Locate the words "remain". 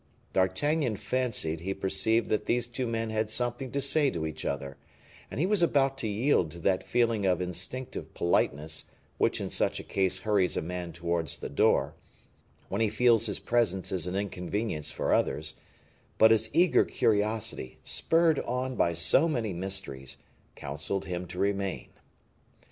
21.37-21.89